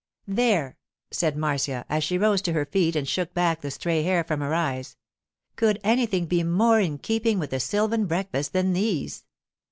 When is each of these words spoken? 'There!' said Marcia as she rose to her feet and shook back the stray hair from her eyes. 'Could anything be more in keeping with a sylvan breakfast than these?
'There!' 0.27 0.79
said 1.11 1.37
Marcia 1.37 1.85
as 1.87 2.03
she 2.03 2.17
rose 2.17 2.41
to 2.41 2.53
her 2.53 2.65
feet 2.65 2.95
and 2.95 3.07
shook 3.07 3.35
back 3.35 3.61
the 3.61 3.69
stray 3.69 4.01
hair 4.01 4.23
from 4.23 4.41
her 4.41 4.51
eyes. 4.51 4.97
'Could 5.57 5.79
anything 5.83 6.25
be 6.25 6.41
more 6.41 6.79
in 6.79 6.97
keeping 6.97 7.37
with 7.37 7.53
a 7.53 7.59
sylvan 7.59 8.07
breakfast 8.07 8.51
than 8.51 8.73
these? 8.73 9.25